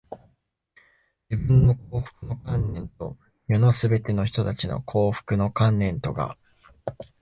[1.29, 6.39] 自分の幸福の観念と、世のすべての人たちの幸福の観念とが、